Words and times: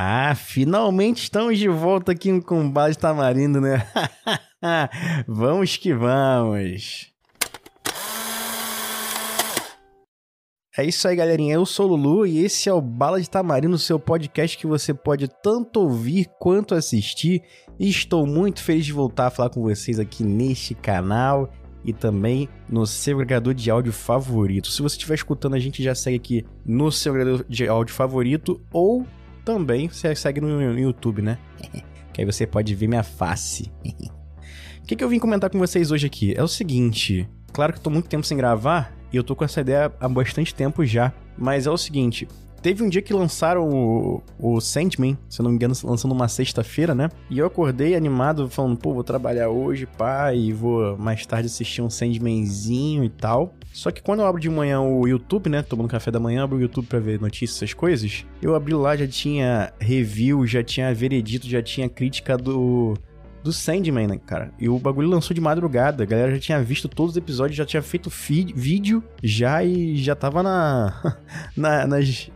Ah, 0.00 0.32
finalmente 0.36 1.24
estamos 1.24 1.58
de 1.58 1.66
volta 1.66 2.12
aqui 2.12 2.40
com 2.40 2.70
Bala 2.70 2.92
de 2.92 2.96
Tamarindo, 2.96 3.60
né? 3.60 3.84
vamos 5.26 5.76
que 5.76 5.92
vamos! 5.92 7.12
É 10.76 10.84
isso 10.84 11.08
aí, 11.08 11.16
galerinha. 11.16 11.54
Eu 11.54 11.66
sou 11.66 11.90
o 11.90 11.96
Lulu 11.96 12.26
e 12.28 12.44
esse 12.44 12.68
é 12.68 12.72
o 12.72 12.80
Bala 12.80 13.20
de 13.20 13.28
Tamarindo, 13.28 13.76
seu 13.76 13.98
podcast 13.98 14.56
que 14.56 14.68
você 14.68 14.94
pode 14.94 15.26
tanto 15.42 15.80
ouvir 15.80 16.30
quanto 16.38 16.76
assistir. 16.76 17.42
E 17.76 17.90
estou 17.90 18.24
muito 18.24 18.62
feliz 18.62 18.86
de 18.86 18.92
voltar 18.92 19.26
a 19.26 19.30
falar 19.30 19.50
com 19.50 19.62
vocês 19.62 19.98
aqui 19.98 20.22
neste 20.22 20.76
canal 20.76 21.50
e 21.84 21.92
também 21.92 22.48
no 22.68 22.86
seu 22.86 23.16
agregador 23.16 23.52
de 23.52 23.68
áudio 23.68 23.92
favorito. 23.92 24.68
Se 24.68 24.80
você 24.80 24.94
estiver 24.94 25.16
escutando, 25.16 25.54
a 25.54 25.58
gente 25.58 25.82
já 25.82 25.96
segue 25.96 26.16
aqui 26.16 26.46
no 26.64 26.92
seu 26.92 27.12
agregador 27.12 27.44
de 27.48 27.66
áudio 27.66 27.96
favorito 27.96 28.60
ou 28.72 29.04
também 29.48 29.88
você 29.88 30.14
segue 30.14 30.42
no 30.42 30.78
YouTube, 30.78 31.22
né? 31.22 31.38
que 32.12 32.20
aí 32.20 32.26
você 32.26 32.46
pode 32.46 32.74
ver 32.74 32.86
minha 32.86 33.02
face. 33.02 33.72
O 34.78 34.88
que, 34.88 34.96
que 34.96 35.04
eu 35.04 35.08
vim 35.10 35.18
comentar 35.18 35.50
com 35.50 35.58
vocês 35.58 35.90
hoje 35.90 36.06
aqui? 36.06 36.32
É 36.34 36.42
o 36.42 36.48
seguinte, 36.48 37.28
claro 37.52 37.74
que 37.74 37.78
eu 37.78 37.82
tô 37.82 37.90
muito 37.90 38.08
tempo 38.08 38.24
sem 38.24 38.38
gravar 38.38 38.96
e 39.12 39.18
eu 39.18 39.22
tô 39.22 39.36
com 39.36 39.44
essa 39.44 39.60
ideia 39.60 39.92
há 40.00 40.08
bastante 40.08 40.54
tempo 40.54 40.82
já, 40.82 41.12
mas 41.36 41.66
é 41.66 41.70
o 41.70 41.76
seguinte, 41.76 42.26
Teve 42.62 42.82
um 42.82 42.88
dia 42.88 43.00
que 43.00 43.12
lançaram 43.12 43.68
o, 43.68 44.22
o 44.38 44.60
Sandman, 44.60 45.16
se 45.28 45.40
eu 45.40 45.44
não 45.44 45.50
me 45.50 45.56
engano, 45.56 45.74
lançando 45.84 46.12
uma 46.12 46.28
sexta-feira, 46.28 46.94
né? 46.94 47.08
E 47.30 47.38
eu 47.38 47.46
acordei 47.46 47.94
animado, 47.94 48.48
falando, 48.48 48.76
pô, 48.76 48.92
vou 48.92 49.04
trabalhar 49.04 49.48
hoje, 49.48 49.86
pá, 49.86 50.34
e 50.34 50.52
vou 50.52 50.96
mais 50.98 51.24
tarde 51.24 51.46
assistir 51.46 51.82
um 51.82 51.90
Sandmanzinho 51.90 53.04
e 53.04 53.08
tal. 53.08 53.54
Só 53.72 53.90
que 53.90 54.02
quando 54.02 54.20
eu 54.20 54.26
abro 54.26 54.40
de 54.40 54.50
manhã 54.50 54.80
o 54.80 55.06
YouTube, 55.06 55.48
né? 55.48 55.62
Tomando 55.62 55.88
café 55.88 56.10
da 56.10 56.18
manhã, 56.18 56.42
abro 56.42 56.56
o 56.56 56.60
YouTube 56.60 56.86
pra 56.86 56.98
ver 56.98 57.20
notícias, 57.20 57.58
essas 57.58 57.74
coisas. 57.74 58.26
Eu 58.42 58.54
abri 58.54 58.74
lá, 58.74 58.96
já 58.96 59.06
tinha 59.06 59.72
review, 59.78 60.46
já 60.46 60.62
tinha 60.62 60.92
veredito, 60.92 61.48
já 61.48 61.62
tinha 61.62 61.88
crítica 61.88 62.36
do 62.36 62.94
do 63.42 63.52
Sandman, 63.52 64.06
né, 64.06 64.20
cara? 64.24 64.52
E 64.58 64.68
o 64.68 64.78
bagulho 64.78 65.08
lançou 65.08 65.34
de 65.34 65.40
madrugada. 65.40 66.02
A 66.02 66.06
galera 66.06 66.32
já 66.32 66.38
tinha 66.38 66.62
visto 66.62 66.88
todos 66.88 67.12
os 67.12 67.16
episódios, 67.16 67.56
já 67.56 67.64
tinha 67.64 67.82
feito 67.82 68.10
vídeo 68.54 69.02
já 69.22 69.62
e 69.64 69.96
já 69.96 70.14
tava 70.14 70.42
na, 70.42 71.16
na, 71.56 71.86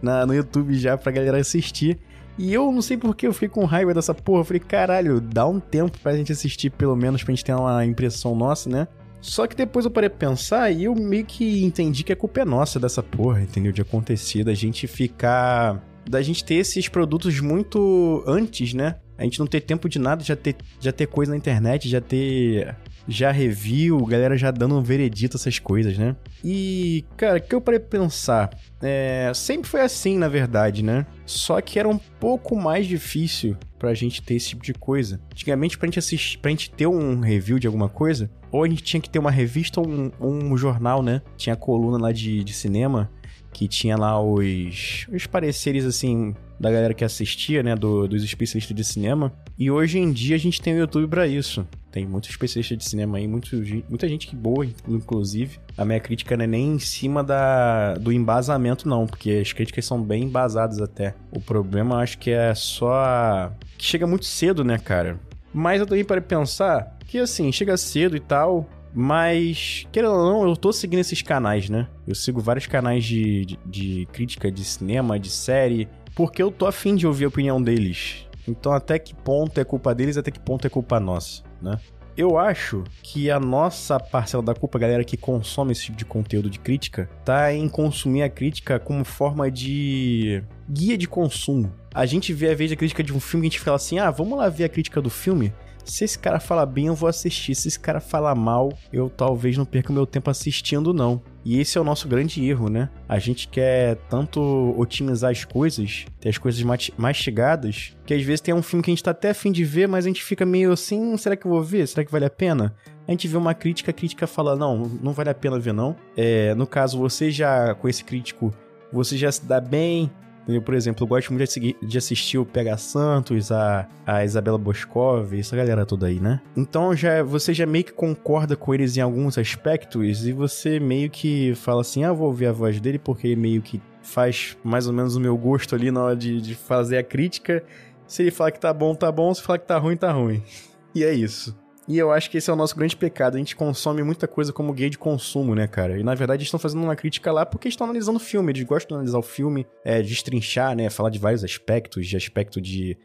na, 0.00 0.27
no 0.27 0.34
YouTube 0.34 0.74
já 0.74 0.96
pra 0.96 1.12
galera 1.12 1.38
assistir. 1.38 1.98
E 2.38 2.52
eu 2.52 2.72
não 2.72 2.80
sei 2.80 2.96
porque 2.96 3.27
eu 3.27 3.32
fiquei 3.32 3.48
com 3.48 3.64
raiva 3.64 3.92
dessa 3.92 4.14
porra. 4.14 4.40
Eu 4.40 4.44
falei, 4.44 4.60
caralho, 4.60 5.20
dá 5.20 5.46
um 5.46 5.60
tempo 5.60 5.98
pra 5.98 6.16
gente 6.16 6.32
assistir, 6.32 6.70
pelo 6.70 6.96
menos, 6.96 7.22
pra 7.22 7.32
gente 7.32 7.44
ter 7.44 7.55
uma 7.55 7.84
impressão 7.84 8.34
nossa, 8.34 8.70
né? 8.70 8.88
Só 9.20 9.46
que 9.46 9.55
depois 9.55 9.84
eu 9.84 9.90
parei 9.90 10.10
pra 10.10 10.18
pensar 10.18 10.70
e 10.72 10.84
eu 10.84 10.94
meio 10.96 11.24
que 11.24 11.62
entendi 11.62 12.02
que 12.02 12.12
a 12.12 12.16
culpa 12.16 12.40
é 12.40 12.44
nossa 12.44 12.80
dessa 12.80 13.02
porra, 13.02 13.40
entendeu? 13.40 13.70
De 13.70 13.80
acontecer, 13.80 14.42
da 14.42 14.55
gente 14.55 14.86
ficar. 14.86 15.80
Da 16.08 16.20
gente 16.20 16.44
ter 16.44 16.55
esses 16.55 16.88
produtos 16.88 17.38
muito 17.38 18.24
antes, 18.27 18.74
né? 18.74 18.96
A 19.22 19.24
gente 19.24 19.38
não 19.38 19.46
ter 19.46 19.60
tempo 19.60 19.88
de 19.88 19.98
nada, 19.98 20.22
já 20.22 20.36
ter, 20.36 20.56
já 20.80 20.92
ter 20.92 21.06
coisa 21.06 21.30
na 21.30 21.38
internet, 21.38 21.88
já 21.88 22.00
ter. 22.00 22.76
Já 23.08 23.32
review, 23.32 24.06
galera 24.06 24.36
já 24.36 24.52
dando 24.52 24.78
um 24.78 24.80
veredito 24.80 25.36
essas 25.36 25.58
coisas, 25.58 25.98
né? 25.98 26.14
E, 26.44 27.04
cara, 27.16 27.40
que 27.40 27.52
eu 27.52 27.60
parei 27.60 27.80
pensar? 27.80 28.56
É, 28.80 29.32
sempre 29.34 29.68
foi 29.68 29.80
assim, 29.80 30.16
na 30.16 30.28
verdade, 30.28 30.84
né? 30.84 31.04
Só 31.26 31.60
que 31.60 31.80
era 31.80 31.88
um 31.88 31.98
pouco 31.98 32.54
mais 32.54 32.86
difícil 32.86 33.56
pra 33.76 33.92
gente 33.92 34.22
ter 34.22 34.34
esse 34.34 34.50
tipo 34.50 34.62
de 34.62 34.72
coisa. 34.72 35.20
Antigamente, 35.32 35.76
pra 35.76 35.88
gente 35.88 35.98
assistir, 35.98 36.38
pra 36.38 36.52
gente 36.52 36.70
ter 36.70 36.86
um 36.86 37.18
review 37.18 37.58
de 37.58 37.66
alguma 37.66 37.88
coisa, 37.88 38.30
ou 38.53 38.62
a 38.62 38.69
gente 38.69 38.83
tinha 38.83 39.00
que 39.00 39.11
ter 39.11 39.19
uma 39.19 39.31
revista 39.31 39.81
ou 39.81 39.89
um, 39.89 40.12
um 40.20 40.56
jornal, 40.56 41.03
né? 41.03 41.22
Tinha 41.36 41.56
coluna 41.56 41.98
lá 41.98 42.12
de, 42.12 42.45
de 42.45 42.53
cinema 42.53 43.11
que 43.53 43.69
tinha 43.69 43.97
lá 43.97 44.20
os, 44.20 45.06
os 45.12 45.27
pareceres, 45.27 45.84
assim, 45.84 46.34
da 46.58 46.70
galera 46.70 46.95
que 46.95 47.05
assistia, 47.05 47.62
né, 47.62 47.77
do, 47.77 48.08
dos 48.08 48.25
especialistas 48.25 48.75
de 48.75 48.83
cinema. 48.83 49.33
E 49.58 49.70
hoje 49.70 49.98
em 49.98 50.11
dia 50.11 50.36
a 50.36 50.39
gente 50.39 50.61
tem 50.61 50.75
o 50.75 50.78
YouTube 50.78 51.08
para 51.08 51.27
isso. 51.27 51.67
Tem 51.91 52.06
muitos 52.06 52.30
especialistas 52.30 52.78
de 52.78 52.84
cinema 52.84 53.19
aí, 53.19 53.28
muito, 53.28 53.55
muita 53.89 54.08
gente 54.08 54.27
que 54.27 54.34
boa, 54.34 54.67
inclusive. 54.89 55.58
A 55.77 55.85
minha 55.85 56.01
crítica 56.01 56.35
não 56.35 56.45
é 56.45 56.46
nem 56.46 56.73
em 56.73 56.79
cima 56.79 57.23
da, 57.23 57.95
do 57.95 58.11
embasamento, 58.11 58.89
não, 58.89 59.07
porque 59.07 59.42
as 59.42 59.52
críticas 59.52 59.85
são 59.85 60.02
bem 60.02 60.24
embasadas 60.24 60.80
até. 60.80 61.14
O 61.30 61.39
problema, 61.39 61.98
acho 61.98 62.18
que 62.18 62.30
é 62.30 62.55
só 62.55 63.52
que 63.77 63.85
chega 63.85 64.07
muito 64.07 64.24
cedo, 64.24 64.64
né, 64.64 64.79
cara? 64.79 65.20
Mas 65.52 65.80
eu 65.80 65.86
também 65.86 66.05
para 66.05 66.20
pensar 66.20 66.96
que, 67.07 67.18
assim, 67.18 67.52
chega 67.52 67.77
cedo 67.77 68.17
e 68.17 68.20
tal, 68.20 68.67
mas, 68.95 69.86
querendo 69.90 70.14
ou 70.14 70.24
não, 70.24 70.48
eu 70.48 70.57
tô 70.57 70.73
seguindo 70.73 71.01
esses 71.01 71.23
canais, 71.23 71.68
né? 71.68 71.89
Eu 72.07 72.14
sigo 72.14 72.40
vários 72.40 72.67
canais 72.67 73.05
de, 73.05 73.45
de, 73.45 73.58
de 73.67 74.07
crítica 74.12 74.51
de 74.51 74.64
cinema, 74.64 75.18
de 75.18 75.30
série, 75.30 75.89
porque 76.14 76.42
eu 76.42 76.51
tô 76.51 76.67
afim 76.67 76.95
de 76.95 77.07
ouvir 77.07 77.24
a 77.24 77.29
opinião 77.29 77.61
deles. 77.61 78.27
Então, 78.46 78.73
até 78.73 78.98
que 78.98 79.14
ponto 79.14 79.58
é 79.58 79.64
culpa 79.64 79.95
deles, 79.95 80.17
até 80.17 80.30
que 80.30 80.41
ponto 80.41 80.67
é 80.67 80.70
culpa 80.70 80.98
nossa, 81.01 81.42
né? 81.61 81.79
Eu 82.17 82.39
acho 82.39 82.84
que 83.02 83.30
a 83.30 83.40
nossa 83.40 83.98
parcela 83.98 84.42
da 84.42 84.55
culpa, 84.55 84.78
galera 84.78 85.02
que 85.02 85.17
consome 85.17 85.73
esse 85.73 85.86
tipo 85.86 85.96
de 85.96 86.05
conteúdo 86.05 86.50
de 86.50 86.58
crítica, 86.58 87.08
tá 87.24 87.52
em 87.55 87.68
consumir 87.68 88.23
a 88.23 88.28
crítica 88.28 88.78
como 88.78 89.02
forma 89.02 89.50
de 89.50 90.42
guia 90.68 90.98
de 90.98 91.08
consumo. 91.08 91.73
A 91.95 92.05
gente 92.05 92.33
vê 92.34 92.50
a 92.50 92.55
vez 92.55 92.70
a 92.70 92.77
crítica 92.77 93.02
de 93.02 93.14
um 93.14 93.20
filme 93.20 93.46
e 93.46 93.48
a 93.48 93.50
gente 93.50 93.61
fala 93.61 93.77
assim: 93.77 93.98
ah, 93.98 94.11
vamos 94.11 94.36
lá 94.36 94.48
ver 94.50 94.64
a 94.64 94.68
crítica 94.68 95.00
do 95.00 95.08
filme. 95.08 95.52
Se 95.84 96.04
esse 96.04 96.18
cara 96.18 96.38
fala 96.38 96.64
bem, 96.64 96.86
eu 96.86 96.94
vou 96.94 97.08
assistir. 97.08 97.54
Se 97.54 97.68
esse 97.68 97.78
cara 97.78 98.00
fala 98.00 98.34
mal, 98.34 98.72
eu 98.92 99.10
talvez 99.10 99.56
não 99.56 99.64
perca 99.64 99.92
meu 99.92 100.06
tempo 100.06 100.30
assistindo, 100.30 100.94
não. 100.94 101.20
E 101.44 101.58
esse 101.60 101.76
é 101.76 101.80
o 101.80 101.84
nosso 101.84 102.06
grande 102.06 102.44
erro, 102.46 102.68
né? 102.68 102.88
A 103.08 103.18
gente 103.18 103.48
quer 103.48 103.96
tanto 104.08 104.40
otimizar 104.78 105.30
as 105.30 105.44
coisas, 105.44 106.06
ter 106.20 106.28
as 106.28 106.38
coisas 106.38 106.62
mastigadas, 106.96 107.96
que 108.06 108.14
às 108.14 108.22
vezes 108.22 108.40
tem 108.40 108.54
um 108.54 108.62
filme 108.62 108.82
que 108.82 108.90
a 108.90 108.94
gente 108.94 109.02
tá 109.02 109.10
até 109.10 109.30
afim 109.30 109.50
de 109.50 109.64
ver, 109.64 109.88
mas 109.88 110.04
a 110.04 110.08
gente 110.08 110.22
fica 110.22 110.46
meio 110.46 110.72
assim: 110.72 111.16
será 111.16 111.36
que 111.36 111.44
eu 111.44 111.50
vou 111.50 111.62
ver? 111.62 111.86
Será 111.88 112.04
que 112.04 112.12
vale 112.12 112.24
a 112.24 112.30
pena? 112.30 112.74
A 113.06 113.10
gente 113.10 113.26
vê 113.26 113.36
uma 113.36 113.54
crítica, 113.54 113.90
a 113.90 113.94
crítica 113.94 114.26
fala: 114.26 114.54
não, 114.54 114.88
não 115.02 115.12
vale 115.12 115.30
a 115.30 115.34
pena 115.34 115.58
ver, 115.58 115.72
não. 115.72 115.96
É, 116.16 116.54
no 116.54 116.66
caso, 116.66 116.96
você 116.96 117.30
já, 117.30 117.74
com 117.74 117.88
esse 117.88 118.04
crítico, 118.04 118.54
você 118.92 119.16
já 119.16 119.32
se 119.32 119.44
dá 119.44 119.60
bem, 119.60 120.10
eu, 120.48 120.61
por 120.61 120.75
exemplo, 120.75 121.05
eu 121.05 121.08
gosto 121.08 121.33
muito 121.33 121.45
de 121.83 121.98
assistir 121.98 122.39
o 122.39 122.45
Pega 122.45 122.77
Santos, 122.77 123.53
a, 123.53 123.89
a 124.07 124.25
Isabela 124.25 124.58
Boscov, 124.58 125.33
essa 125.39 125.57
galera 125.57 125.86
toda 125.86 126.07
aí, 126.07 126.19
né? 126.19 126.41
Então 126.57 126.95
já, 126.95 127.23
você 127.23 127.55
já 127.55 127.67
meio 127.67 127.85
que 127.85 127.92
concorda 127.92 128.56
com 128.56 128.75
eles 128.75 128.97
em 128.97 129.00
alguns 129.00 129.38
aspectos 129.38 130.26
e 130.26 130.32
você 130.32 130.81
meio 130.81 131.08
que 131.11 131.55
fala 131.55 131.81
assim: 131.82 132.05
ah, 132.05 132.12
vou 132.12 132.29
ouvir 132.29 132.47
a 132.47 132.53
voz 132.53 132.81
dele 132.81 132.99
porque 132.99 133.29
ele 133.29 133.37
meio 133.37 133.62
que 133.62 133.81
faz 134.03 134.56
mais 134.64 134.87
ou 134.87 134.93
menos 134.93 135.14
o 135.14 135.20
meu 135.20 135.37
gosto 135.37 135.75
ali 135.75 135.91
na 135.91 136.03
hora 136.03 136.17
de, 136.17 136.41
de 136.41 136.55
fazer 136.55 136.99
a 136.99 137.05
crítica. 137.05 137.62
Se 138.06 138.23
ele 138.23 138.31
falar 138.31 138.50
que 138.50 138.61
tá 138.61 138.73
bom, 138.73 138.94
tá 138.94 139.11
bom. 139.11 139.32
Se 139.32 139.43
falar 139.43 139.59
que 139.59 139.67
tá 139.67 139.79
ruim, 139.79 139.97
tá 139.97 140.12
ruim. 140.12 140.43
E 140.94 141.03
é 141.05 141.11
isso. 141.11 141.56
E 141.93 141.99
eu 141.99 142.11
acho 142.11 142.31
que 142.31 142.38
esse 142.38 142.49
é 142.49 142.53
o 142.55 142.56
nosso 142.56 142.75
grande 142.75 142.97
pecado. 142.97 143.35
A 143.35 143.38
gente 143.38 143.55
consome 143.55 144.03
muita 144.03 144.26
coisa 144.26 144.50
como 144.50 144.73
guia 144.73 144.88
de 144.88 144.97
consumo, 144.97 145.55
né, 145.55 145.67
cara? 145.67 145.99
E 145.99 146.03
na 146.03 146.14
verdade 146.14 146.38
eles 146.38 146.47
estão 146.47 146.58
fazendo 146.58 146.82
uma 146.82 146.97
crítica 146.97 147.31
lá 147.31 147.44
porque 147.44 147.69
estão 147.69 147.85
analisando 147.85 148.17
o 148.17 148.20
filme. 148.20 148.50
Eles 148.50 148.62
gostam 148.62 148.88
de 148.88 148.94
analisar 148.94 149.19
o 149.19 149.23
filme, 149.23 149.67
é, 149.85 150.00
destrinchar, 150.00 150.75
né? 150.75 150.88
Falar 150.88 151.11
de 151.11 151.19
vários 151.19 151.44
aspectos, 151.44 152.06
de 152.06 152.17
aspecto 152.17 152.62
de, 152.62 152.97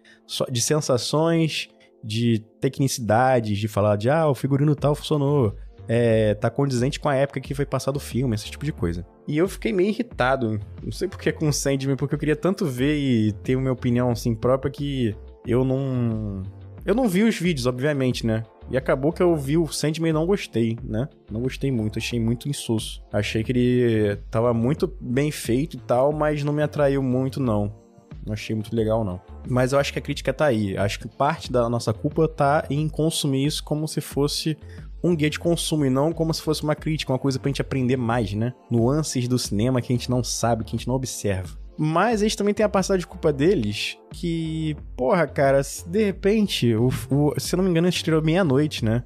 de 0.49 0.61
sensações, 0.61 1.67
de 2.01 2.39
tecnicidades, 2.61 3.57
de 3.57 3.67
falar 3.67 3.97
de 3.97 4.09
ah, 4.09 4.25
o 4.29 4.33
figurino 4.33 4.73
tal 4.73 4.95
funcionou. 4.95 5.53
É, 5.85 6.33
tá 6.35 6.49
condizente 6.49 6.97
com 6.97 7.09
a 7.09 7.15
época 7.15 7.41
que 7.41 7.53
foi 7.53 7.65
passado 7.65 7.97
o 7.97 7.99
filme, 7.99 8.35
esse 8.35 8.49
tipo 8.49 8.63
de 8.63 8.71
coisa. 8.71 9.05
E 9.27 9.37
eu 9.37 9.49
fiquei 9.49 9.73
meio 9.73 9.89
irritado, 9.89 10.61
não 10.81 10.93
sei 10.93 11.09
porque 11.09 11.29
com 11.33 11.49
o 11.49 11.53
Sandman, 11.53 11.97
porque 11.97 12.15
eu 12.15 12.19
queria 12.19 12.37
tanto 12.37 12.65
ver 12.65 12.97
e 12.97 13.33
ter 13.43 13.57
uma 13.57 13.71
opinião 13.71 14.11
assim 14.11 14.33
própria 14.33 14.71
que 14.71 15.13
eu 15.45 15.65
não. 15.65 16.41
Eu 16.85 16.95
não 16.95 17.09
vi 17.09 17.23
os 17.23 17.37
vídeos, 17.37 17.65
obviamente, 17.65 18.25
né? 18.25 18.43
E 18.69 18.77
acabou 18.77 19.13
que 19.13 19.23
eu 19.23 19.35
vi 19.35 19.57
o 19.57 19.67
Sandman 19.67 20.09
e 20.09 20.13
não 20.13 20.25
gostei, 20.25 20.77
né? 20.83 21.07
Não 21.31 21.41
gostei 21.41 21.71
muito, 21.71 21.99
achei 21.99 22.19
muito 22.19 22.49
insosso. 22.49 23.01
Achei 23.11 23.43
que 23.43 23.51
ele 23.51 24.17
tava 24.29 24.53
muito 24.53 24.91
bem 24.99 25.31
feito 25.31 25.77
e 25.77 25.79
tal, 25.79 26.11
mas 26.11 26.43
não 26.43 26.51
me 26.51 26.61
atraiu 26.61 27.01
muito, 27.01 27.39
não. 27.39 27.73
Não 28.25 28.33
achei 28.33 28.53
muito 28.53 28.75
legal, 28.75 29.05
não. 29.05 29.21
Mas 29.47 29.71
eu 29.71 29.79
acho 29.79 29.93
que 29.93 29.99
a 29.99 30.01
crítica 30.01 30.33
tá 30.33 30.47
aí. 30.47 30.77
Acho 30.77 30.99
que 30.99 31.07
parte 31.07 31.49
da 31.49 31.69
nossa 31.69 31.93
culpa 31.93 32.27
tá 32.27 32.65
em 32.69 32.89
consumir 32.89 33.45
isso 33.45 33.63
como 33.63 33.87
se 33.87 34.01
fosse 34.01 34.57
um 35.01 35.15
guia 35.15 35.29
de 35.29 35.39
consumo 35.39 35.85
e 35.85 35.89
não 35.89 36.11
como 36.11 36.33
se 36.33 36.41
fosse 36.41 36.63
uma 36.63 36.75
crítica, 36.75 37.13
uma 37.13 37.19
coisa 37.19 37.39
pra 37.39 37.47
gente 37.47 37.61
aprender 37.61 37.95
mais, 37.95 38.33
né? 38.33 38.53
Nuances 38.69 39.29
do 39.29 39.39
cinema 39.39 39.81
que 39.81 39.93
a 39.93 39.95
gente 39.95 40.09
não 40.09 40.23
sabe, 40.23 40.65
que 40.65 40.75
a 40.75 40.77
gente 40.77 40.87
não 40.87 40.95
observa. 40.95 41.57
Mas 41.77 42.21
eles 42.21 42.35
também 42.35 42.53
têm 42.53 42.65
a 42.65 42.69
parcela 42.69 42.97
de 42.97 43.05
culpa 43.05 43.31
deles 43.31 43.97
que, 44.11 44.75
porra, 44.95 45.27
cara, 45.27 45.61
de 45.85 46.05
repente, 46.05 46.73
o, 46.75 46.89
o, 47.11 47.39
se 47.39 47.53
eu 47.53 47.57
não 47.57 47.63
me 47.63 47.69
engano, 47.69 47.87
estreou 47.87 48.21
meia-noite, 48.21 48.83
né? 48.83 49.03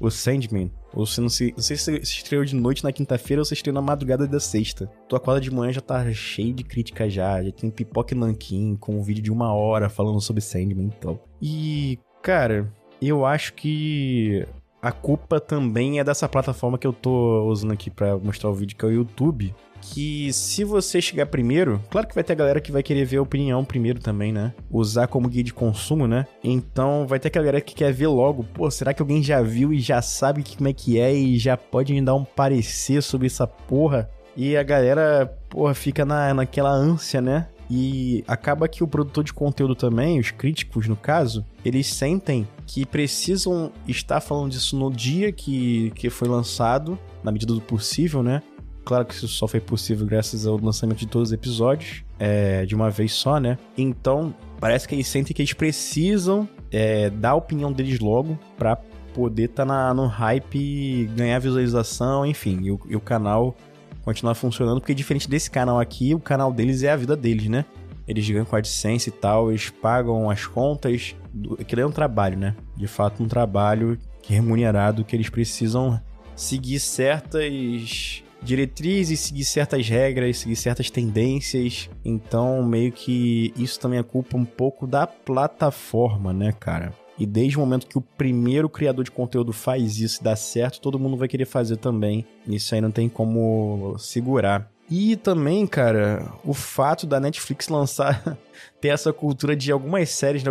O 0.00 0.10
Sandman. 0.10 0.72
Ou 0.94 1.04
se 1.04 1.20
não, 1.20 1.28
se, 1.28 1.52
não 1.56 1.62
sei 1.62 1.76
se 1.76 2.00
estreou 2.00 2.44
de 2.44 2.54
noite 2.54 2.82
na 2.82 2.92
quinta-feira 2.92 3.40
ou 3.40 3.44
se 3.44 3.52
estreou 3.52 3.74
na 3.74 3.82
madrugada 3.82 4.26
da 4.26 4.40
sexta. 4.40 4.86
Tua 5.08 5.18
acorda 5.18 5.40
de 5.40 5.50
manhã 5.50 5.72
já 5.72 5.80
tá 5.80 6.10
cheio 6.12 6.54
de 6.54 6.64
crítica 6.64 7.10
já. 7.10 7.42
Já 7.42 7.52
tem 7.52 7.70
pipoca 7.70 8.14
e 8.14 8.18
nanquim 8.18 8.76
com 8.76 8.98
um 8.98 9.02
vídeo 9.02 9.22
de 9.22 9.30
uma 9.30 9.52
hora 9.52 9.88
falando 9.88 10.20
sobre 10.20 10.40
Sandman 10.40 10.86
e 10.86 11.00
tal. 11.00 11.28
E, 11.42 11.98
cara, 12.22 12.72
eu 13.02 13.26
acho 13.26 13.54
que 13.54 14.46
a 14.80 14.92
culpa 14.92 15.40
também 15.40 15.98
é 15.98 16.04
dessa 16.04 16.28
plataforma 16.28 16.78
que 16.78 16.86
eu 16.86 16.92
tô 16.92 17.44
usando 17.48 17.72
aqui 17.72 17.90
para 17.90 18.16
mostrar 18.16 18.50
o 18.50 18.54
vídeo, 18.54 18.76
que 18.76 18.84
é 18.84 18.88
o 18.88 18.92
YouTube 18.92 19.54
que 19.92 20.32
se 20.32 20.64
você 20.64 21.00
chegar 21.00 21.26
primeiro, 21.26 21.80
claro 21.90 22.08
que 22.08 22.14
vai 22.14 22.24
ter 22.24 22.32
a 22.32 22.36
galera 22.36 22.60
que 22.60 22.72
vai 22.72 22.82
querer 22.82 23.04
ver 23.04 23.18
a 23.18 23.22
opinião 23.22 23.64
primeiro 23.64 24.00
também, 24.00 24.32
né? 24.32 24.54
Usar 24.70 25.06
como 25.06 25.28
guia 25.28 25.44
de 25.44 25.52
consumo, 25.52 26.06
né? 26.06 26.26
Então 26.42 27.06
vai 27.06 27.18
ter 27.18 27.28
aquela 27.28 27.44
galera 27.44 27.60
que 27.60 27.74
quer 27.74 27.92
ver 27.92 28.06
logo, 28.06 28.44
pô, 28.44 28.70
será 28.70 28.94
que 28.94 29.02
alguém 29.02 29.22
já 29.22 29.42
viu 29.42 29.72
e 29.72 29.80
já 29.80 30.00
sabe 30.00 30.42
como 30.56 30.68
é 30.68 30.72
que 30.72 30.98
é 30.98 31.14
e 31.14 31.38
já 31.38 31.56
pode 31.56 31.92
me 31.92 32.00
dar 32.00 32.14
um 32.14 32.24
parecer 32.24 33.02
sobre 33.02 33.26
essa 33.26 33.46
porra? 33.46 34.08
E 34.36 34.56
a 34.56 34.62
galera, 34.62 35.32
porra, 35.48 35.74
fica 35.74 36.04
na, 36.04 36.32
naquela 36.34 36.70
ânsia, 36.70 37.20
né? 37.20 37.48
E 37.70 38.24
acaba 38.26 38.68
que 38.68 38.82
o 38.84 38.88
produtor 38.88 39.24
de 39.24 39.32
conteúdo 39.32 39.74
também, 39.74 40.18
os 40.18 40.30
críticos 40.30 40.86
no 40.86 40.96
caso, 40.96 41.44
eles 41.64 41.86
sentem 41.86 42.46
que 42.66 42.84
precisam 42.84 43.72
estar 43.86 44.20
falando 44.20 44.50
disso 44.50 44.76
no 44.76 44.90
dia 44.90 45.32
que, 45.32 45.90
que 45.94 46.10
foi 46.10 46.28
lançado, 46.28 46.98
na 47.22 47.32
medida 47.32 47.54
do 47.54 47.60
possível, 47.60 48.22
né? 48.22 48.42
Claro 48.84 49.06
que 49.06 49.14
isso 49.14 49.28
só 49.28 49.48
foi 49.48 49.60
possível 49.60 50.06
graças 50.06 50.46
ao 50.46 50.58
lançamento 50.58 50.98
de 50.98 51.06
todos 51.06 51.30
os 51.30 51.32
episódios, 51.32 52.04
é, 52.18 52.66
de 52.66 52.74
uma 52.74 52.90
vez 52.90 53.12
só, 53.14 53.40
né? 53.40 53.56
Então, 53.78 54.34
parece 54.60 54.86
que 54.86 54.94
eles 54.94 55.06
sentem 55.06 55.34
que 55.34 55.40
eles 55.40 55.54
precisam 55.54 56.46
é, 56.70 57.08
dar 57.08 57.30
a 57.30 57.34
opinião 57.34 57.72
deles 57.72 57.98
logo 57.98 58.38
pra 58.58 58.76
poder 59.14 59.44
estar 59.44 59.64
tá 59.64 59.94
no 59.94 60.06
hype, 60.06 61.10
ganhar 61.16 61.38
visualização, 61.38 62.26
enfim, 62.26 62.60
e 62.62 62.70
o, 62.72 62.80
e 62.90 62.96
o 62.96 63.00
canal 63.00 63.56
continuar 64.02 64.34
funcionando, 64.34 64.80
porque 64.80 64.94
diferente 64.94 65.28
desse 65.28 65.50
canal 65.50 65.80
aqui, 65.80 66.14
o 66.14 66.20
canal 66.20 66.52
deles 66.52 66.82
é 66.82 66.90
a 66.90 66.96
vida 66.96 67.16
deles, 67.16 67.48
né? 67.48 67.64
Eles 68.06 68.28
ganham 68.28 68.44
com 68.44 68.54
a 68.54 68.58
AdSense 68.58 69.08
e 69.08 69.12
tal, 69.12 69.50
eles 69.50 69.70
pagam 69.70 70.28
as 70.28 70.46
contas. 70.46 71.16
Aquilo 71.58 71.80
é 71.80 71.86
um 71.86 71.90
trabalho, 71.90 72.36
né? 72.36 72.54
De 72.76 72.86
fato, 72.86 73.22
um 73.22 73.28
trabalho 73.28 73.98
remunerado 74.28 75.04
que 75.04 75.16
eles 75.16 75.30
precisam 75.30 75.98
seguir 76.36 76.80
certas 76.80 78.23
diretrizes, 78.44 79.20
seguir 79.20 79.44
certas 79.44 79.88
regras, 79.88 80.38
seguir 80.38 80.56
certas 80.56 80.90
tendências. 80.90 81.88
Então, 82.04 82.62
meio 82.62 82.92
que 82.92 83.52
isso 83.56 83.80
também 83.80 83.98
é 83.98 84.02
culpa 84.02 84.36
um 84.36 84.44
pouco 84.44 84.86
da 84.86 85.06
plataforma, 85.06 86.32
né, 86.32 86.52
cara? 86.52 86.92
E 87.18 87.24
desde 87.24 87.56
o 87.56 87.60
momento 87.60 87.86
que 87.86 87.96
o 87.96 88.00
primeiro 88.00 88.68
criador 88.68 89.04
de 89.04 89.10
conteúdo 89.10 89.52
faz 89.52 90.00
isso 90.00 90.20
e 90.20 90.24
dá 90.24 90.34
certo, 90.34 90.80
todo 90.80 90.98
mundo 90.98 91.16
vai 91.16 91.28
querer 91.28 91.44
fazer 91.44 91.76
também. 91.76 92.26
Isso 92.46 92.74
aí 92.74 92.80
não 92.80 92.90
tem 92.90 93.08
como 93.08 93.96
segurar. 93.98 94.70
E 94.90 95.16
também, 95.16 95.66
cara, 95.66 96.30
o 96.44 96.52
fato 96.52 97.06
da 97.06 97.18
Netflix 97.18 97.68
lançar, 97.68 98.36
ter 98.80 98.88
essa 98.88 99.12
cultura 99.12 99.56
de 99.56 99.72
algumas 99.72 100.10
séries. 100.10 100.44
Né? 100.44 100.50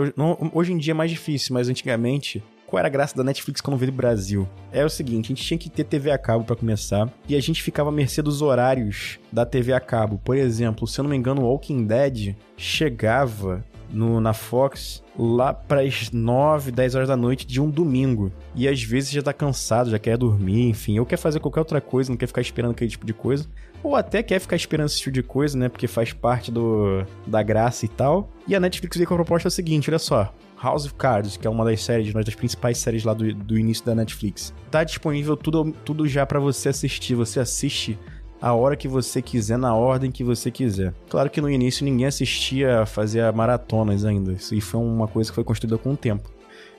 Hoje 0.53 0.73
em 0.73 0.77
dia 0.77 0.91
é 0.91 0.95
mais 0.95 1.11
difícil, 1.11 1.53
mas 1.53 1.69
antigamente 1.69 2.41
qual 2.73 2.79
era 2.79 2.87
a 2.87 2.91
graça 2.91 3.15
da 3.15 3.23
Netflix 3.23 3.61
quando 3.61 3.77
veio 3.77 3.91
do 3.91 3.95
Brasil? 3.95 4.49
É 4.71 4.83
o 4.83 4.89
seguinte, 4.89 5.25
a 5.25 5.27
gente 5.27 5.43
tinha 5.43 5.59
que 5.59 5.69
ter 5.69 5.83
TV 5.83 6.09
a 6.09 6.17
cabo 6.17 6.43
para 6.43 6.55
começar, 6.55 7.07
e 7.29 7.35
a 7.35 7.39
gente 7.39 7.61
ficava 7.61 7.89
à 7.89 7.91
mercê 7.91 8.19
dos 8.19 8.41
horários 8.41 9.19
da 9.31 9.45
TV 9.45 9.73
a 9.73 9.79
cabo. 9.79 10.19
Por 10.25 10.35
exemplo, 10.35 10.87
se 10.87 10.99
eu 10.99 11.03
não 11.03 11.11
me 11.11 11.15
engano, 11.15 11.43
Walking 11.43 11.85
Dead 11.85 12.35
chegava 12.57 13.63
no, 13.91 14.19
na 14.19 14.33
Fox 14.33 15.03
lá 15.15 15.53
para 15.53 15.81
as 15.81 16.09
9, 16.09 16.71
10 16.71 16.95
horas 16.95 17.09
da 17.09 17.15
noite 17.15 17.45
de 17.45 17.61
um 17.61 17.69
domingo. 17.69 18.31
E 18.55 18.67
às 18.67 18.81
vezes 18.81 19.11
já 19.11 19.21
tá 19.21 19.33
cansado, 19.33 19.91
já 19.91 19.99
quer 19.99 20.17
dormir, 20.17 20.67
enfim, 20.67 20.97
ou 20.97 21.05
quer 21.05 21.17
fazer 21.17 21.39
qualquer 21.39 21.59
outra 21.59 21.79
coisa, 21.79 22.09
não 22.09 22.17
quer 22.17 22.25
ficar 22.25 22.41
esperando 22.41 22.71
aquele 22.71 22.89
tipo 22.89 23.05
de 23.05 23.13
coisa. 23.13 23.45
Ou 23.83 23.95
até 23.95 24.23
quer 24.23 24.39
ficar 24.39 24.55
esperando 24.55 24.87
esse 24.87 24.97
tipo 24.97 25.11
de 25.11 25.21
coisa, 25.21 25.55
né? 25.55 25.69
Porque 25.69 25.85
faz 25.85 26.11
parte 26.11 26.49
do, 26.49 27.05
da 27.27 27.43
graça 27.43 27.85
e 27.85 27.87
tal. 27.87 28.31
E 28.47 28.55
a 28.55 28.59
Netflix 28.59 28.97
veio 28.97 29.07
com 29.07 29.13
a 29.13 29.17
proposta 29.17 29.51
seguinte: 29.51 29.91
olha 29.91 29.99
só. 29.99 30.33
House 30.63 30.86
of 30.86 30.94
Cards, 30.95 31.36
que 31.36 31.45
é 31.45 31.50
uma 31.50 31.65
das 31.65 31.83
séries, 31.83 32.13
uma 32.13 32.24
das 32.24 32.36
principais 32.36 32.77
séries 32.77 33.04
lá 33.04 33.13
do, 33.13 33.33
do 33.36 33.60
início 33.60 33.86
da 33.86 33.94
Netflix. 33.94 34.54
Tá 34.71 34.83
disponível 34.86 35.36
tudo, 35.36 35.74
tudo 35.83 36.07
já 36.07 36.25
para 36.25 36.39
você 36.39 36.69
assistir. 36.69 37.15
Você 37.15 37.42
assiste 37.42 38.00
a 38.42 38.54
hora 38.54 38.77
que 38.77 38.88
você 38.88 39.21
quiser, 39.21 39.57
na 39.57 39.75
ordem 39.75 40.10
que 40.10 40.24
você 40.24 40.50
quiser. 40.50 40.94
Claro 41.10 41.30
que 41.30 41.42
no 41.42 41.50
início 41.50 41.83
ninguém 41.83 42.06
assistia, 42.06 42.86
fazia 42.86 43.31
maratonas 43.31 44.06
ainda. 44.06 44.33
Isso 44.33 44.60
foi 44.62 44.80
uma 44.80 45.07
coisa 45.07 45.30
que 45.30 45.36
foi 45.36 45.44
construída 45.44 45.77
com 45.77 45.92
o 45.92 45.98
tempo. 45.98 46.31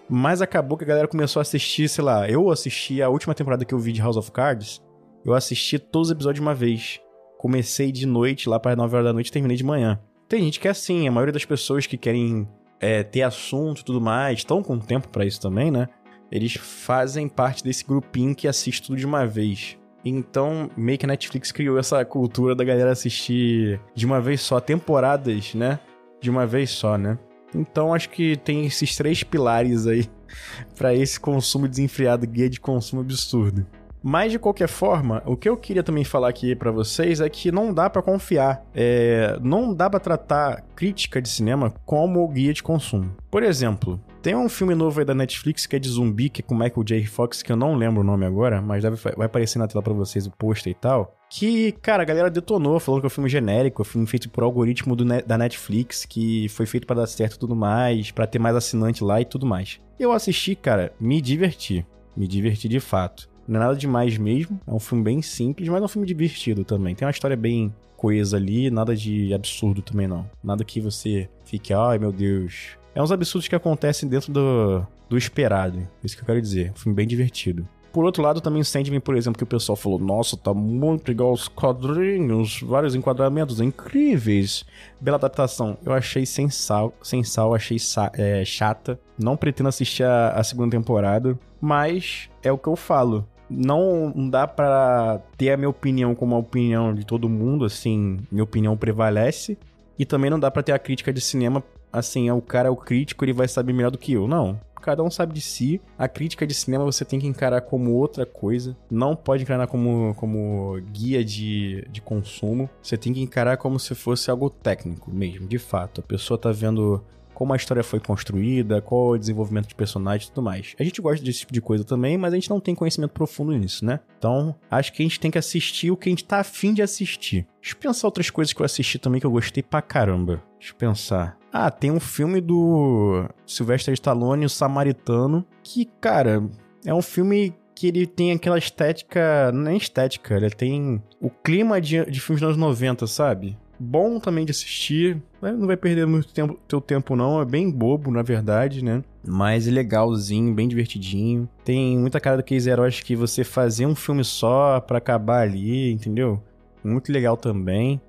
Mas 0.09 0.41
acabou 0.41 0.79
que 0.79 0.85
a 0.85 0.87
galera 0.87 1.09
começou 1.09 1.41
a 1.41 1.43
assistir, 1.43 1.89
sei 1.89 2.05
lá, 2.05 2.29
eu 2.29 2.51
assisti 2.51 3.03
a 3.03 3.09
última 3.09 3.35
temporada 3.35 3.65
que 3.65 3.75
eu 3.75 3.79
vi 3.79 3.93
de 3.93 4.01
House 4.01 4.17
of 4.17 4.31
Cards, 4.31 4.81
eu 5.25 5.33
assisti 5.33 5.79
todos 5.79 6.09
os 6.09 6.13
episódios 6.13 6.37
de 6.37 6.43
uma 6.43 6.55
vez. 6.55 7.01
Comecei 7.39 7.91
de 7.91 8.07
noite, 8.07 8.49
lá 8.49 8.61
para 8.61 8.77
9 8.77 8.95
horas 8.95 9.07
da 9.07 9.13
noite, 9.13 9.29
e 9.29 9.33
terminei 9.33 9.57
de 9.57 9.65
manhã. 9.65 9.99
Tem 10.29 10.43
gente 10.43 10.61
que 10.61 10.69
é 10.69 10.71
assim, 10.71 11.09
a 11.09 11.11
maioria 11.11 11.33
das 11.33 11.45
pessoas 11.45 11.87
que 11.87 11.97
querem 11.97 12.47
é, 12.85 13.03
ter 13.03 13.23
assunto 13.23 13.81
e 13.81 13.85
tudo 13.85 13.99
mais, 13.99 14.41
estão 14.41 14.63
com 14.63 14.79
tempo 14.79 15.09
para 15.09 15.25
isso 15.25 15.41
também, 15.41 15.71
né? 15.71 15.89
Eles 16.31 16.53
fazem 16.53 17.27
parte 17.27 17.65
desse 17.65 17.83
grupinho 17.83 18.35
que 18.35 18.47
assiste 18.47 18.83
tudo 18.83 18.99
de 18.99 19.07
uma 19.07 19.27
vez. 19.27 19.79
Então, 20.05 20.69
meio 20.77 20.99
que 20.99 21.07
a 21.07 21.09
Netflix 21.09 21.51
criou 21.51 21.79
essa 21.79 22.05
cultura 22.05 22.55
da 22.55 22.63
galera 22.63 22.93
assistir 22.93 23.81
de 23.95 24.05
uma 24.05 24.21
vez 24.21 24.43
só, 24.43 24.61
temporadas, 24.61 25.55
né? 25.55 25.81
De 26.21 26.29
uma 26.29 26.47
vez 26.47 26.71
só, 26.71 26.99
né? 26.99 27.19
Então, 27.55 27.95
acho 27.95 28.11
que 28.11 28.37
tem 28.37 28.67
esses 28.67 28.95
três 28.95 29.23
pilares 29.23 29.87
aí 29.87 30.07
para 30.77 30.95
esse 30.95 31.19
consumo 31.19 31.67
desenfreado, 31.67 32.27
guia 32.27 32.51
de 32.51 32.61
consumo 32.61 33.01
absurdo. 33.01 33.67
Mas 34.07 34.33
de 34.33 34.39
qualquer 34.39 34.69
forma, 34.69 35.23
o 35.25 35.35
que 35.35 35.49
eu 35.49 35.57
queria 35.57 35.83
também 35.83 36.05
falar 36.05 36.29
aqui 36.29 36.55
para 36.55 36.71
vocês 36.71 37.23
é 37.23 37.29
que 37.31 37.51
não 37.51 37.73
dá 37.73 37.89
para 37.89 38.03
confiar, 38.03 38.63
é, 38.75 39.39
não 39.41 39.73
dá 39.73 39.89
para 39.89 39.99
tratar 39.99 40.63
crítica 40.77 41.23
de 41.23 41.29
cinema 41.31 41.73
como 41.87 42.29
guia 42.29 42.53
de 42.53 42.63
consumo. 42.63 43.17
Por 43.31 43.43
exemplo, 43.43 43.99
tem 44.21 44.37
um 44.37 44.47
filme 44.47 44.75
novo 44.75 45.01
aí 45.01 45.07
da 45.07 45.15
Netflix 45.15 45.65
que 45.65 45.77
é 45.77 45.79
de 45.79 45.89
zumbi, 45.89 46.29
que 46.29 46.43
é 46.43 46.45
com 46.45 46.55
Michael 46.55 46.85
J. 46.85 47.07
Fox, 47.07 47.43
que 47.43 47.51
eu 47.51 47.57
não 47.57 47.77
lembro 47.77 48.03
o 48.03 48.05
nome 48.05 48.27
agora, 48.27 48.61
mas 48.61 48.83
deve, 48.83 48.97
vai 49.17 49.25
aparecer 49.25 49.59
na 49.59 49.67
tela 49.67 49.83
pra 49.83 49.95
vocês 49.95 50.27
o 50.27 50.31
pôster 50.31 50.71
e 50.71 50.75
tal. 50.75 51.17
Que, 51.31 51.73
cara, 51.73 52.03
a 52.03 52.07
galera 52.07 52.31
detonou, 52.31 52.79
falou 52.79 53.01
que 53.01 53.07
é 53.07 53.09
um 53.09 53.11
filme 53.11 53.31
genérico, 53.31 53.81
é 53.81 53.85
um 53.85 53.87
filme 53.87 54.07
feito 54.07 54.29
por 54.29 54.45
algoritmo 54.45 54.95
do, 54.95 55.05
da 55.05 55.39
Netflix, 55.39 56.05
que 56.05 56.47
foi 56.51 56.67
feito 56.67 56.87
para 56.87 56.97
dar 56.97 57.07
certo 57.07 57.37
e 57.37 57.39
tudo 57.39 57.57
mais, 57.57 58.11
para 58.11 58.27
ter 58.27 58.39
mais 58.39 58.55
assinante 58.55 59.03
lá 59.03 59.19
e 59.19 59.25
tudo 59.25 59.47
mais. 59.47 59.81
Eu 59.99 60.13
assisti, 60.13 60.55
cara, 60.55 60.93
me 61.01 61.23
diverti. 61.23 61.87
Me 62.15 62.29
diverti 62.29 62.69
de 62.69 62.81
fato. 62.81 63.33
Não 63.47 63.61
é 63.61 63.65
nada 63.65 63.77
demais 63.77 64.17
mesmo, 64.17 64.61
é 64.67 64.73
um 64.73 64.79
filme 64.79 65.05
bem 65.05 65.23
simples, 65.23 65.69
mas 65.69 65.81
é 65.83 65.85
um 65.85 65.89
filme 65.89 66.07
divertido 66.07 66.65
também. 66.65 66.95
Tem 66.95 67.07
uma 67.07 67.13
história 67.13 67.37
bem 67.37 67.75
coesa 67.97 68.37
ali, 68.37 68.71
nada 68.71 68.95
de 68.95 69.33
absurdo 69.33 69.83
também 69.83 70.07
não. 70.07 70.29
Nada 70.43 70.65
que 70.65 70.81
você 70.81 71.29
fique, 71.45 71.73
ai 71.73 71.99
meu 71.99 72.13
Deus, 72.13 72.77
é 72.95 73.03
uns 73.03 73.11
absurdos 73.11 73.49
que 73.49 73.55
acontecem 73.55 74.09
dentro 74.09 74.33
do, 74.33 74.87
do 75.09 75.19
esperado. 75.19 75.87
Isso 76.03 76.17
que 76.17 76.23
eu 76.23 76.27
quero 76.27 76.41
dizer. 76.41 76.71
Um 76.71 76.79
filme 76.79 76.97
bem 76.97 77.07
divertido. 77.07 77.67
Por 77.93 78.05
outro 78.05 78.25
lado, 78.25 78.41
também 78.41 78.65
Sandman, 78.65 78.99
por 78.99 79.17
exemplo, 79.17 79.39
que 79.39 79.45
o 79.45 79.47
pessoal 79.47 79.77
falou: 79.77 79.99
Nossa, 79.99 80.37
tá 80.37 80.53
muito 80.53 81.13
igual 81.13 81.33
os 81.33 81.47
quadrinhos, 81.47 82.61
vários 82.61 82.95
enquadramentos 82.95 83.61
incríveis. 83.61 84.65
Bela 85.01 85.17
adaptação. 85.17 85.79
Eu 85.85 85.93
achei 85.93 86.27
sem 86.27 86.51
sal, 86.51 86.93
sem 87.03 87.23
sal 87.23 87.55
achei 87.55 87.77
é, 88.15 88.45
chata. 88.45 88.99
Não 89.17 89.37
pretendo 89.37 89.69
assistir 89.69 90.03
a, 90.03 90.31
a 90.31 90.43
segunda 90.43 90.77
temporada, 90.77 91.39
mas 91.61 92.29
é 92.43 92.51
o 92.51 92.59
que 92.59 92.69
eu 92.69 92.75
falo 92.75 93.27
não 93.57 94.13
dá 94.31 94.47
para 94.47 95.21
ter 95.37 95.51
a 95.51 95.57
minha 95.57 95.69
opinião 95.69 96.15
como 96.15 96.35
a 96.35 96.39
opinião 96.39 96.95
de 96.95 97.05
todo 97.05 97.29
mundo, 97.29 97.65
assim, 97.65 98.19
minha 98.31 98.45
opinião 98.45 98.77
prevalece. 98.77 99.59
E 99.99 100.05
também 100.05 100.31
não 100.31 100.41
dá 100.41 100.51
para 100.51 100.63
ter 100.63 100.73
a 100.73 100.79
crítica 100.79 101.13
de 101.13 101.21
cinema 101.21 101.63
assim, 101.95 102.29
o 102.31 102.43
cara 102.43 102.69
é 102.69 102.71
o 102.71 102.77
crítico, 102.77 103.25
ele 103.25 103.33
vai 103.33 103.47
saber 103.47 103.73
melhor 103.73 103.91
do 103.91 103.99
que 103.99 104.13
eu. 104.13 104.27
Não. 104.27 104.59
Cada 104.83 105.03
um 105.03 105.11
sabe 105.11 105.33
de 105.33 105.41
si. 105.41 105.81
A 105.97 106.07
crítica 106.07 106.47
de 106.47 106.53
cinema 106.53 106.85
você 106.85 107.07
tem 107.07 107.19
que 107.19 107.27
encarar 107.27 107.63
como 107.63 107.93
outra 107.93 108.27
coisa. 108.27 108.77
Não 108.91 109.17
pode 109.17 109.43
encarar 109.43 109.67
como, 109.67 110.15
como 110.17 110.79
guia 110.93 111.25
de, 111.25 111.87
de 111.91 112.03
consumo. 112.03 112.69
Você 112.83 112.99
tem 112.99 113.15
que 113.15 113.23
encarar 113.23 113.57
como 113.57 113.79
se 113.79 113.95
fosse 113.95 114.31
algo 114.31 114.51
técnico 114.51 115.11
mesmo, 115.11 115.47
de 115.47 115.59
fato. 115.59 116.03
A 116.03 116.05
pessoa 116.05 116.37
tá 116.37 116.53
vendo 116.53 117.03
como 117.35 117.53
a 117.53 117.57
história 117.57 117.83
foi 117.83 118.01
construída, 118.01 118.81
qual 118.81 119.11
o 119.11 119.19
desenvolvimento 119.19 119.69
de 119.69 119.75
personagens 119.75 120.29
e 120.29 120.33
tudo 120.33 120.45
mais. 120.45 120.75
A 120.79 120.85
gente 120.85 121.01
gosta 121.01 121.25
desse 121.25 121.41
tipo 121.41 121.53
de 121.53 121.61
coisa 121.61 121.85
também, 121.85 122.17
mas 122.17 122.33
a 122.33 122.37
gente 122.37 122.49
não 122.49 122.61
tem 122.61 122.75
conhecimento 122.75 123.11
profundo 123.11 123.53
nisso, 123.53 123.85
né? 123.85 124.01
Então, 124.19 124.55
acho 124.71 124.93
que 124.93 125.03
a 125.03 125.05
gente 125.05 125.21
tem 125.21 125.31
que 125.31 125.39
assistir 125.39 125.91
o 125.91 125.97
que 125.97 126.09
a 126.09 126.13
gente 126.13 126.25
tá 126.25 126.39
afim 126.39 126.73
de 126.73 126.83
assistir. 126.83 127.47
Deixa 127.61 127.75
eu 127.77 127.81
pensar 127.81 128.07
outras 128.07 128.31
coisas 128.31 128.53
que 128.53 128.61
eu 128.61 128.67
assisti 128.67 128.99
também 128.99 129.21
que 129.21 129.27
eu 129.27 129.31
gostei 129.31 129.63
pra 129.63 129.83
caramba. 129.83 130.43
Deixa 130.59 130.73
eu 130.73 130.77
pensar. 130.77 131.37
Ah, 131.53 131.71
tem 131.71 131.91
um 131.91 132.01
filme 132.01 132.41
do 132.41 133.29
Sylvester 133.47 133.95
Stallone, 133.95 134.47
O 134.47 134.51
Samaritano, 134.51 135.47
que, 135.63 135.85
cara, 136.01 136.43
é 136.85 136.93
um 136.93 137.03
filme 137.03 137.55
que 137.75 137.89
ele 137.89 138.07
tem 138.07 138.33
aquela 138.33 138.57
estética, 138.57 139.51
nem 139.53 139.77
estética, 139.77 140.37
ele 140.37 140.51
tem 140.51 141.03
o 141.21 141.29
clima 141.29 141.81
de, 141.81 142.05
de 142.07 142.21
filmes 142.21 142.41
dos 142.41 142.51
anos 142.51 142.57
90, 142.57 143.07
sabe? 143.07 143.59
Bom 143.85 144.19
também 144.19 144.45
de 144.45 144.51
assistir. 144.51 145.23
Né? 145.41 145.53
Não 145.53 145.67
vai 145.67 145.77
perder 145.77 146.07
muito 146.07 146.33
tempo, 146.33 146.59
teu 146.67 146.81
tempo, 146.81 147.15
não. 147.15 147.41
É 147.41 147.45
bem 147.45 147.71
bobo, 147.71 148.11
na 148.11 148.23
verdade, 148.23 148.83
né? 148.83 149.03
Mas 149.27 149.69
é 149.69 149.71
legalzinho, 149.71 150.55
bem 150.55 150.67
divertidinho. 150.67 151.49
Tem 151.65 151.99
muita 151.99 152.21
cara 152.21 152.39
daqueles 152.39 152.67
heróis 152.67 153.01
que 153.01 153.15
você 153.15 153.45
fazia 153.45 153.87
um 153.87 153.95
filme 153.95 154.25
só 154.25 154.81
pra 154.81 154.99
acabar 154.99 155.43
ali, 155.43 155.93
entendeu? 155.93 156.43
Muito 156.83 157.13
legal 157.13 157.37
também. 157.37 158.01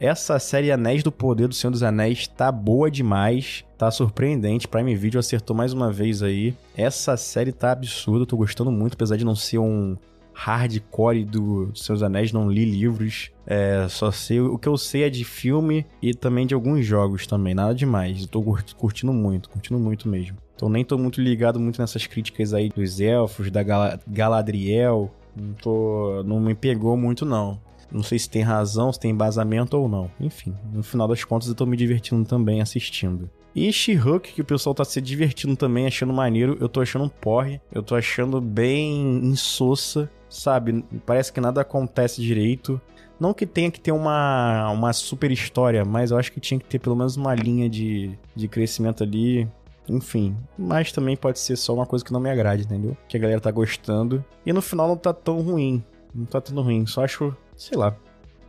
Essa 0.00 0.38
série 0.40 0.72
Anéis 0.72 1.02
do 1.02 1.12
Poder 1.12 1.46
do 1.46 1.54
Senhor 1.54 1.70
dos 1.70 1.84
Anéis 1.84 2.26
tá 2.26 2.50
boa 2.50 2.90
demais, 2.90 3.64
tá 3.78 3.88
surpreendente. 3.88 4.66
Prime 4.66 4.96
Video 4.96 5.20
acertou 5.20 5.54
mais 5.54 5.72
uma 5.72 5.92
vez 5.92 6.24
aí. 6.24 6.56
Essa 6.76 7.16
série 7.16 7.52
tá 7.52 7.70
absurda, 7.70 8.26
tô 8.26 8.36
gostando 8.36 8.72
muito, 8.72 8.94
apesar 8.94 9.16
de 9.16 9.24
não 9.24 9.36
ser 9.36 9.58
um 9.58 9.96
hardcore 10.32 11.24
do, 11.24 11.70
Seus 11.74 12.02
Anéis, 12.02 12.32
não 12.32 12.50
li 12.50 12.64
livros. 12.64 13.30
É, 13.46 13.86
só 13.88 14.10
sei. 14.10 14.40
O 14.40 14.58
que 14.58 14.68
eu 14.68 14.76
sei 14.76 15.04
é 15.04 15.10
de 15.10 15.24
filme 15.24 15.86
e 16.00 16.14
também 16.14 16.46
de 16.46 16.54
alguns 16.54 16.84
jogos 16.84 17.26
também, 17.26 17.54
nada 17.54 17.74
demais. 17.74 18.22
Eu 18.22 18.28
tô 18.28 18.42
curtindo 18.76 19.12
muito, 19.12 19.50
curtindo 19.50 19.78
muito 19.78 20.08
mesmo. 20.08 20.36
Então 20.54 20.68
nem 20.68 20.84
tô 20.84 20.96
muito 20.96 21.20
ligado 21.20 21.58
muito 21.58 21.80
nessas 21.80 22.06
críticas 22.06 22.54
aí 22.54 22.68
dos 22.68 23.00
elfos, 23.00 23.50
da 23.50 23.62
Gal 23.62 23.98
Galadriel. 24.06 25.10
Não 25.36 25.54
tô. 25.54 26.22
Não 26.24 26.40
me 26.40 26.54
pegou 26.54 26.96
muito, 26.96 27.24
não. 27.24 27.60
Não 27.90 28.02
sei 28.02 28.18
se 28.18 28.28
tem 28.28 28.42
razão, 28.42 28.92
se 28.92 28.98
tem 28.98 29.10
embasamento 29.10 29.76
ou 29.76 29.88
não. 29.88 30.10
Enfim, 30.18 30.54
no 30.72 30.82
final 30.82 31.06
das 31.06 31.24
contas 31.24 31.48
eu 31.48 31.54
tô 31.54 31.66
me 31.66 31.76
divertindo 31.76 32.24
também 32.24 32.62
assistindo. 32.62 33.28
E 33.54 33.70
She-Hulk, 33.72 34.32
que 34.32 34.40
o 34.40 34.44
pessoal 34.44 34.74
tá 34.74 34.84
se 34.84 35.00
divertindo 35.00 35.56
também, 35.56 35.86
achando 35.86 36.12
maneiro, 36.12 36.56
eu 36.60 36.68
tô 36.68 36.80
achando 36.80 37.04
um 37.04 37.08
porre. 37.08 37.60
Eu 37.70 37.82
tô 37.82 37.94
achando 37.94 38.40
bem 38.40 39.18
insossa, 39.24 40.10
sabe? 40.28 40.84
Parece 41.04 41.32
que 41.32 41.40
nada 41.40 41.60
acontece 41.60 42.22
direito. 42.22 42.80
Não 43.20 43.34
que 43.34 43.46
tenha 43.46 43.70
que 43.70 43.80
ter 43.80 43.92
uma, 43.92 44.70
uma 44.70 44.92
super 44.92 45.30
história, 45.30 45.84
mas 45.84 46.10
eu 46.10 46.18
acho 46.18 46.32
que 46.32 46.40
tinha 46.40 46.58
que 46.58 46.66
ter 46.66 46.78
pelo 46.78 46.96
menos 46.96 47.16
uma 47.16 47.34
linha 47.34 47.68
de, 47.68 48.18
de 48.34 48.48
crescimento 48.48 49.02
ali. 49.02 49.48
Enfim, 49.88 50.36
mas 50.56 50.92
também 50.92 51.16
pode 51.16 51.38
ser 51.38 51.56
só 51.56 51.74
uma 51.74 51.86
coisa 51.86 52.04
que 52.04 52.12
não 52.12 52.20
me 52.20 52.30
agrade, 52.30 52.64
entendeu? 52.64 52.96
Que 53.08 53.16
a 53.16 53.20
galera 53.20 53.40
tá 53.40 53.50
gostando. 53.50 54.24
E 54.46 54.52
no 54.52 54.62
final 54.62 54.88
não 54.88 54.96
tá 54.96 55.12
tão 55.12 55.40
ruim. 55.40 55.84
Não 56.14 56.24
tá 56.24 56.40
tão 56.40 56.62
ruim. 56.62 56.86
Só 56.86 57.04
acho 57.04 57.36
sei 57.56 57.76
lá, 57.76 57.94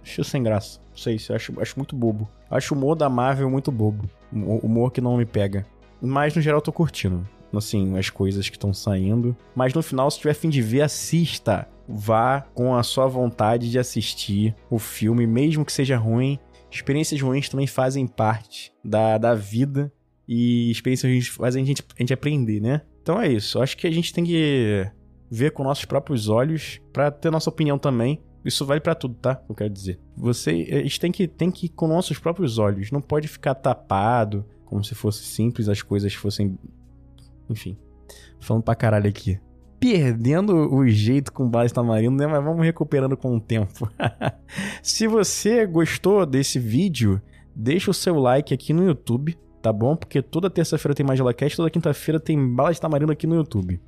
acho 0.01 0.23
sem 0.23 0.41
graça. 0.41 0.79
Não 0.89 0.97
sei, 0.97 1.17
acho, 1.35 1.59
acho 1.59 1.77
muito 1.77 1.95
bobo. 1.95 2.29
Acho 2.49 2.73
o 2.73 2.77
humor 2.77 2.95
da 2.95 3.09
Marvel 3.09 3.49
muito 3.49 3.71
bobo. 3.71 4.09
Humor 4.33 4.91
que 4.91 5.01
não 5.01 5.17
me 5.17 5.25
pega. 5.25 5.65
Mas 6.01 6.35
no 6.35 6.41
geral 6.41 6.57
eu 6.57 6.63
tô 6.63 6.71
curtindo. 6.71 7.27
Assim, 7.53 7.97
as 7.97 8.09
coisas 8.09 8.49
que 8.49 8.55
estão 8.55 8.73
saindo. 8.73 9.35
Mas 9.55 9.73
no 9.73 9.83
final, 9.83 10.09
se 10.09 10.19
tiver 10.19 10.33
fim 10.33 10.49
de 10.49 10.61
ver, 10.61 10.81
assista. 10.81 11.67
Vá 11.87 12.41
com 12.53 12.75
a 12.75 12.81
sua 12.81 13.07
vontade 13.07 13.69
de 13.69 13.77
assistir 13.77 14.55
o 14.69 14.79
filme, 14.79 15.27
mesmo 15.27 15.63
que 15.63 15.71
seja 15.71 15.97
ruim. 15.97 16.39
Experiências 16.71 17.21
ruins 17.21 17.49
também 17.49 17.67
fazem 17.67 18.07
parte 18.07 18.71
da, 18.83 19.17
da 19.17 19.35
vida. 19.35 19.91
E 20.27 20.71
experiências 20.71 21.11
ruins 21.11 21.27
fazem 21.27 21.63
a 21.63 21.65
gente, 21.65 21.83
a 21.95 22.01
gente 22.01 22.13
aprender, 22.13 22.59
né? 22.59 22.81
Então 23.01 23.21
é 23.21 23.31
isso. 23.31 23.61
Acho 23.61 23.77
que 23.77 23.85
a 23.85 23.91
gente 23.91 24.13
tem 24.13 24.23
que 24.23 24.89
ver 25.29 25.51
com 25.51 25.63
nossos 25.63 25.85
próprios 25.85 26.29
olhos 26.29 26.79
para 26.91 27.11
ter 27.11 27.29
nossa 27.29 27.49
opinião 27.49 27.77
também. 27.77 28.21
Isso 28.43 28.65
vale 28.65 28.81
para 28.81 28.93
tudo, 28.95 29.15
tá? 29.15 29.41
Eu 29.47 29.55
quero 29.55 29.69
dizer. 29.69 29.99
Você, 30.17 30.67
a 30.71 30.83
gente 30.83 30.99
tem 30.99 31.11
que, 31.11 31.27
tem 31.27 31.49
que 31.49 31.67
ir 31.67 31.69
com 31.69 31.87
nossos 31.87 32.19
próprios 32.19 32.57
olhos. 32.57 32.91
Não 32.91 33.01
pode 33.01 33.27
ficar 33.27 33.55
tapado, 33.55 34.45
como 34.65 34.83
se 34.83 34.93
fosse 34.93 35.23
simples, 35.23 35.69
as 35.69 35.81
coisas 35.81 36.13
fossem. 36.13 36.57
Enfim. 37.49 37.77
Falando 38.39 38.63
pra 38.63 38.75
caralho 38.75 39.09
aqui. 39.09 39.39
Perdendo 39.79 40.73
o 40.73 40.87
jeito 40.87 41.31
com 41.31 41.49
base 41.49 41.73
tamarindo, 41.73 42.17
né? 42.17 42.27
Mas 42.27 42.43
vamos 42.43 42.65
recuperando 42.65 43.15
com 43.15 43.35
o 43.35 43.39
tempo. 43.39 43.89
se 44.81 45.07
você 45.07 45.65
gostou 45.65 46.25
desse 46.25 46.59
vídeo, 46.59 47.21
deixa 47.55 47.91
o 47.91 47.93
seu 47.93 48.17
like 48.19 48.53
aqui 48.53 48.73
no 48.73 48.85
YouTube, 48.85 49.37
tá 49.61 49.71
bom? 49.71 49.95
Porque 49.95 50.21
toda 50.21 50.49
terça-feira 50.49 50.95
tem 50.95 51.05
mais 51.05 51.19
Cast, 51.35 51.57
toda 51.57 51.69
quinta-feira 51.69 52.19
tem 52.19 52.53
bala 52.53 52.73
de 52.73 52.79
tamarindo 52.79 53.11
aqui 53.11 53.27
no 53.27 53.35
YouTube. 53.35 53.79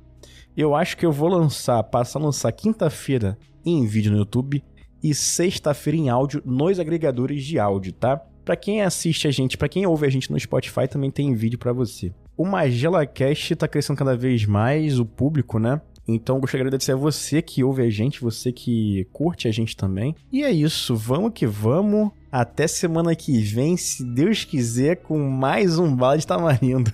Eu 0.56 0.74
acho 0.74 0.96
que 0.96 1.04
eu 1.04 1.12
vou 1.12 1.28
lançar, 1.28 1.82
passar 1.82 2.18
a 2.18 2.22
lançar 2.22 2.50
quinta-feira 2.52 3.38
em 3.66 3.84
vídeo 3.84 4.12
no 4.12 4.18
YouTube 4.18 4.62
e 5.02 5.12
sexta-feira 5.12 5.98
em 5.98 6.08
áudio 6.08 6.40
nos 6.44 6.78
agregadores 6.78 7.44
de 7.44 7.58
áudio, 7.58 7.92
tá? 7.92 8.16
Para 8.44 8.56
quem 8.56 8.80
assiste 8.80 9.26
a 9.26 9.30
gente, 9.30 9.58
para 9.58 9.68
quem 9.68 9.84
ouve 9.86 10.06
a 10.06 10.10
gente 10.10 10.30
no 10.30 10.38
Spotify, 10.38 10.86
também 10.88 11.10
tem 11.10 11.34
vídeo 11.34 11.58
para 11.58 11.72
você. 11.72 12.14
O 12.36 12.46
MagelaCast 12.46 13.56
tá 13.56 13.66
crescendo 13.66 13.98
cada 13.98 14.16
vez 14.16 14.46
mais, 14.46 15.00
o 15.00 15.04
público, 15.04 15.58
né? 15.58 15.80
Então, 16.08 16.38
gostaria 16.38 16.62
de 16.62 16.68
agradecer 16.68 16.92
a 16.92 16.96
você 16.96 17.42
que 17.42 17.64
ouve 17.64 17.82
a 17.82 17.90
gente, 17.90 18.20
você 18.20 18.52
que 18.52 19.08
curte 19.12 19.48
a 19.48 19.50
gente 19.50 19.76
também. 19.76 20.14
E 20.32 20.44
é 20.44 20.52
isso, 20.52 20.94
vamos 20.94 21.32
que 21.34 21.46
vamos. 21.46 22.12
Até 22.30 22.68
semana 22.68 23.16
que 23.16 23.40
vem, 23.40 23.76
se 23.76 24.04
Deus 24.04 24.44
quiser, 24.44 24.96
com 24.96 25.18
mais 25.18 25.78
um 25.78 25.96
balde 25.96 26.20
de 26.20 26.26
tamarindo. 26.26 26.92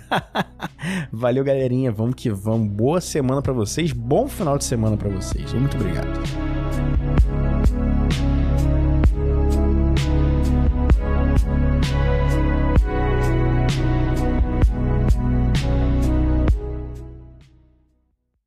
Valeu, 1.13 1.45
galerinha. 1.45 1.91
Vamos 1.91 2.15
que 2.15 2.31
vamos. 2.31 2.69
Boa 2.69 3.01
semana 3.01 3.43
para 3.43 3.53
vocês. 3.53 3.93
Bom 3.93 4.29
final 4.29 4.57
de 4.57 4.65
semana 4.65 4.97
para 4.97 5.09
vocês. 5.09 5.53
Muito 5.53 5.77
obrigado. 5.77 6.62